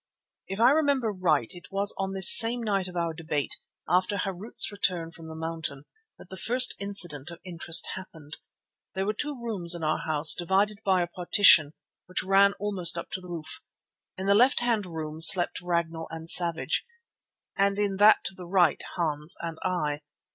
If 0.47 0.59
I 0.59 0.71
remember 0.71 1.11
right 1.11 1.51
it 1.53 1.71
was 1.71 1.93
on 1.95 2.13
this 2.13 2.35
same 2.35 2.63
night 2.63 2.87
of 2.87 2.95
our 2.95 3.13
debate, 3.13 3.57
after 3.87 4.17
Harût's 4.17 4.71
return 4.71 5.11
from 5.11 5.27
the 5.27 5.35
mountain, 5.35 5.83
that 6.17 6.29
the 6.31 6.37
first 6.37 6.73
incident 6.79 7.29
of 7.29 7.39
interest 7.45 7.89
happened. 7.93 8.37
There 8.95 9.05
were 9.05 9.13
two 9.13 9.39
rooms 9.39 9.75
in 9.75 9.83
our 9.83 9.99
house 9.99 10.33
divided 10.33 10.79
by 10.83 11.03
a 11.03 11.07
partition 11.07 11.73
which 12.07 12.23
ran 12.23 12.53
almost 12.53 12.97
up 12.97 13.11
to 13.11 13.21
the 13.21 13.29
roof. 13.29 13.61
In 14.17 14.25
the 14.25 14.33
left 14.33 14.61
hand 14.61 14.87
room 14.87 15.21
slept 15.21 15.61
Ragnall 15.61 16.07
and 16.09 16.27
Savage, 16.27 16.83
and 17.55 17.77
in 17.77 17.97
that 17.97 18.23
to 18.25 18.33
the 18.33 18.47
right 18.47 18.81
Hans 18.95 19.35
and 19.39 19.59
I. 19.61 19.99